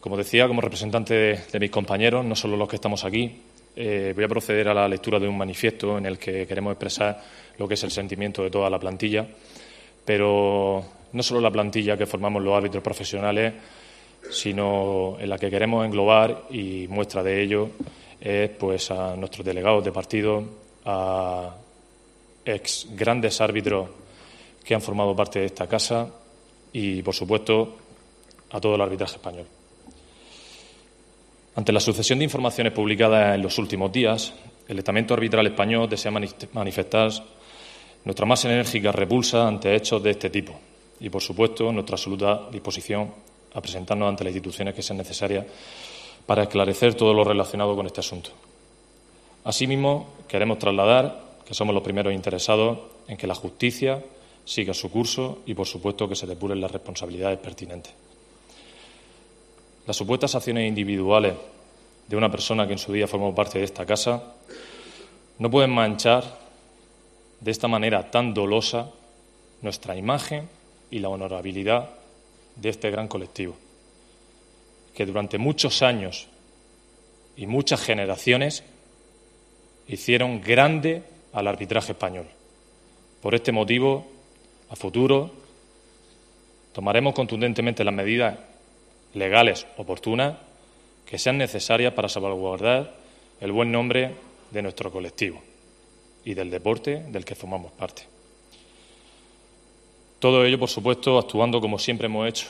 Como 0.00 0.16
decía, 0.16 0.46
como 0.46 0.60
representante 0.60 1.14
de, 1.50 1.60
mis 1.60 1.70
compañeros, 1.70 2.24
no 2.24 2.36
solo 2.36 2.56
los 2.56 2.68
que 2.68 2.76
estamos 2.76 3.04
aquí, 3.04 3.40
eh, 3.74 4.12
voy 4.14 4.24
a 4.24 4.28
proceder 4.28 4.68
a 4.68 4.74
la 4.74 4.88
lectura 4.88 5.18
de 5.18 5.26
un 5.26 5.36
manifiesto 5.36 5.98
en 5.98 6.06
el 6.06 6.18
que 6.18 6.46
queremos 6.46 6.72
expresar 6.72 7.20
lo 7.58 7.66
que 7.66 7.74
es 7.74 7.82
el 7.84 7.90
sentimiento 7.90 8.42
de 8.42 8.50
toda 8.50 8.70
la 8.70 8.78
plantilla, 8.78 9.26
pero 10.04 10.84
no 11.12 11.22
solo 11.22 11.40
la 11.40 11.50
plantilla 11.50 11.96
que 11.96 12.06
formamos 12.06 12.42
los 12.42 12.56
árbitros 12.56 12.82
profesionales, 12.82 13.54
sino 14.30 15.16
en 15.18 15.28
la 15.28 15.38
que 15.38 15.50
queremos 15.50 15.84
englobar 15.84 16.44
y 16.50 16.86
muestra 16.88 17.22
de 17.22 17.42
ello 17.42 17.70
es 18.20 18.50
pues 18.50 18.90
a 18.90 19.16
nuestros 19.16 19.44
delegados 19.44 19.84
de 19.84 19.92
partido, 19.92 20.44
a 20.84 21.54
ex 22.44 22.88
grandes 22.90 23.40
árbitros 23.40 23.88
que 24.64 24.74
han 24.74 24.82
formado 24.82 25.14
parte 25.14 25.40
de 25.40 25.46
esta 25.46 25.66
casa 25.66 26.08
y, 26.72 27.02
por 27.02 27.14
supuesto, 27.14 27.76
a 28.50 28.60
todo 28.60 28.74
el 28.74 28.80
arbitraje 28.80 29.16
español. 29.16 29.57
Ante 31.58 31.72
la 31.72 31.80
sucesión 31.80 32.20
de 32.20 32.24
informaciones 32.24 32.72
publicadas 32.72 33.34
en 33.34 33.42
los 33.42 33.58
últimos 33.58 33.90
días, 33.90 34.32
el 34.68 34.78
estamento 34.78 35.14
arbitral 35.14 35.44
español 35.44 35.88
desea 35.88 36.12
manifestar 36.12 37.10
nuestra 38.04 38.26
más 38.26 38.44
enérgica 38.44 38.92
repulsa 38.92 39.48
ante 39.48 39.74
hechos 39.74 40.00
de 40.00 40.10
este 40.10 40.30
tipo 40.30 40.52
y, 41.00 41.10
por 41.10 41.20
supuesto, 41.20 41.72
nuestra 41.72 41.96
absoluta 41.96 42.48
disposición 42.52 43.12
a 43.54 43.60
presentarnos 43.60 44.08
ante 44.08 44.22
las 44.22 44.34
instituciones 44.34 44.72
que 44.72 44.82
sean 44.82 44.98
necesarias 44.98 45.46
para 46.26 46.44
esclarecer 46.44 46.94
todo 46.94 47.12
lo 47.12 47.24
relacionado 47.24 47.74
con 47.74 47.86
este 47.86 48.02
asunto. 48.02 48.30
Asimismo, 49.42 50.10
queremos 50.28 50.60
trasladar 50.60 51.24
que 51.44 51.54
somos 51.54 51.74
los 51.74 51.82
primeros 51.82 52.14
interesados 52.14 52.78
en 53.08 53.16
que 53.16 53.26
la 53.26 53.34
justicia 53.34 54.00
siga 54.44 54.74
su 54.74 54.92
curso 54.92 55.40
y, 55.44 55.54
por 55.54 55.66
supuesto, 55.66 56.08
que 56.08 56.14
se 56.14 56.28
depuren 56.28 56.60
las 56.60 56.70
responsabilidades 56.70 57.40
pertinentes. 57.40 58.07
Las 59.88 59.96
supuestas 59.96 60.34
acciones 60.34 60.68
individuales 60.68 61.32
de 62.08 62.16
una 62.16 62.30
persona 62.30 62.66
que 62.66 62.74
en 62.74 62.78
su 62.78 62.92
día 62.92 63.08
formó 63.08 63.34
parte 63.34 63.58
de 63.58 63.64
esta 63.64 63.86
casa 63.86 64.34
no 65.38 65.50
pueden 65.50 65.70
manchar 65.70 66.24
de 67.40 67.50
esta 67.50 67.68
manera 67.68 68.10
tan 68.10 68.34
dolosa 68.34 68.90
nuestra 69.62 69.96
imagen 69.96 70.46
y 70.90 70.98
la 70.98 71.08
honorabilidad 71.08 71.88
de 72.56 72.68
este 72.68 72.90
gran 72.90 73.08
colectivo, 73.08 73.56
que 74.94 75.06
durante 75.06 75.38
muchos 75.38 75.80
años 75.80 76.26
y 77.34 77.46
muchas 77.46 77.80
generaciones 77.80 78.64
hicieron 79.86 80.42
grande 80.42 81.02
al 81.32 81.46
arbitraje 81.46 81.92
español. 81.92 82.26
Por 83.22 83.34
este 83.34 83.52
motivo, 83.52 84.06
a 84.68 84.76
futuro, 84.76 85.30
tomaremos 86.74 87.14
contundentemente 87.14 87.84
las 87.84 87.94
medidas 87.94 88.36
legales 89.14 89.66
oportunas 89.76 90.36
que 91.06 91.18
sean 91.18 91.38
necesarias 91.38 91.94
para 91.94 92.08
salvaguardar 92.08 92.94
el 93.40 93.52
buen 93.52 93.72
nombre 93.72 94.14
de 94.50 94.62
nuestro 94.62 94.90
colectivo 94.90 95.40
y 96.24 96.34
del 96.34 96.50
deporte 96.50 97.04
del 97.08 97.24
que 97.24 97.34
formamos 97.34 97.72
parte. 97.72 98.02
Todo 100.18 100.44
ello, 100.44 100.58
por 100.58 100.68
supuesto, 100.68 101.18
actuando 101.18 101.60
como 101.60 101.78
siempre 101.78 102.06
hemos 102.06 102.28
hecho, 102.28 102.48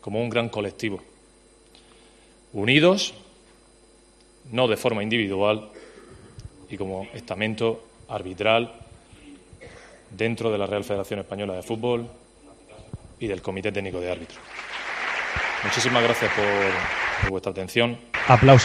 como 0.00 0.20
un 0.20 0.28
gran 0.28 0.48
colectivo, 0.48 1.02
unidos, 2.52 3.14
no 4.52 4.68
de 4.68 4.76
forma 4.76 5.02
individual, 5.02 5.70
y 6.68 6.76
como 6.76 7.06
estamento 7.14 7.84
arbitral 8.08 8.72
dentro 10.10 10.50
de 10.50 10.58
la 10.58 10.66
Real 10.66 10.84
Federación 10.84 11.20
Española 11.20 11.54
de 11.54 11.62
Fútbol 11.62 12.06
y 13.18 13.26
del 13.26 13.42
Comité 13.42 13.72
Técnico 13.72 14.00
de 14.00 14.10
Árbitros. 14.10 14.38
Muchísimas 15.66 16.02
gracias 16.02 16.30
por, 16.32 17.30
vuestra 17.30 17.50
atención. 17.50 17.98
Aplausos. 18.28 18.64